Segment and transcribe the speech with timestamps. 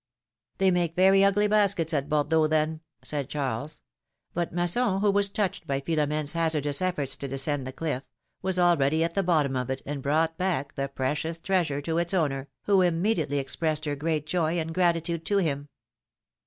[0.55, 3.81] ^^ They make very ugly baskets at Bordeaux, then,^' said Charles;
[4.33, 8.01] but Masson, who was touched by Philo in^ne's hazardous efforts to descend the cliff,
[8.41, 12.15] was already at the bottom of it, and brought back the precious treasure to its
[12.15, 15.69] owner, who immediately expressed her great joy and gratitude to him.